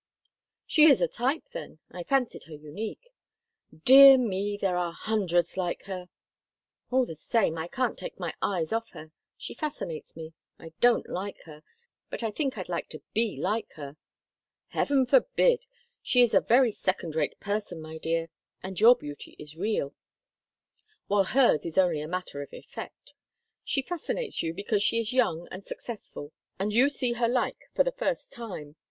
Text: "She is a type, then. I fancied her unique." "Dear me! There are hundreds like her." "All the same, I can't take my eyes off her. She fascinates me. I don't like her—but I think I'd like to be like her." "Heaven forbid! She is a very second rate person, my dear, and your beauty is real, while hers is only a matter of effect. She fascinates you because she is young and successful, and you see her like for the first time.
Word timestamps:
"She 0.65 0.85
is 0.89 0.99
a 0.99 1.07
type, 1.07 1.45
then. 1.53 1.77
I 1.91 2.01
fancied 2.01 2.45
her 2.45 2.55
unique." 2.55 3.11
"Dear 3.85 4.17
me! 4.17 4.57
There 4.57 4.75
are 4.75 4.93
hundreds 4.93 5.57
like 5.57 5.83
her." 5.83 6.09
"All 6.89 7.05
the 7.05 7.13
same, 7.13 7.55
I 7.59 7.67
can't 7.67 7.99
take 7.99 8.19
my 8.19 8.33
eyes 8.41 8.73
off 8.73 8.89
her. 8.93 9.11
She 9.37 9.53
fascinates 9.53 10.15
me. 10.15 10.33
I 10.57 10.73
don't 10.79 11.07
like 11.07 11.41
her—but 11.41 12.23
I 12.23 12.31
think 12.31 12.57
I'd 12.57 12.67
like 12.67 12.87
to 12.87 13.03
be 13.13 13.37
like 13.37 13.73
her." 13.73 13.95
"Heaven 14.69 15.05
forbid! 15.05 15.67
She 16.01 16.23
is 16.23 16.33
a 16.33 16.41
very 16.41 16.71
second 16.71 17.15
rate 17.15 17.39
person, 17.39 17.79
my 17.79 17.99
dear, 17.99 18.29
and 18.63 18.79
your 18.79 18.95
beauty 18.95 19.35
is 19.37 19.55
real, 19.55 19.93
while 21.09 21.25
hers 21.25 21.63
is 21.63 21.77
only 21.77 22.01
a 22.01 22.07
matter 22.07 22.41
of 22.41 22.51
effect. 22.53 23.13
She 23.63 23.83
fascinates 23.83 24.41
you 24.41 24.51
because 24.51 24.81
she 24.81 24.99
is 24.99 25.13
young 25.13 25.47
and 25.51 25.63
successful, 25.63 26.33
and 26.57 26.73
you 26.73 26.89
see 26.89 27.13
her 27.13 27.27
like 27.27 27.69
for 27.75 27.83
the 27.83 27.91
first 27.91 28.31
time. 28.33 28.77